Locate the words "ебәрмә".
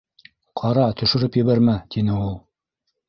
1.41-1.77